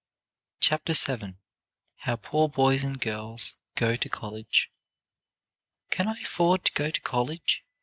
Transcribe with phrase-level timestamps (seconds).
[0.61, 1.35] CHAPTER VII
[1.97, 4.71] HOW POOR BOYS AND GIRLS GO TO COLLEGE
[5.91, 7.63] "Can I afford to go to college?"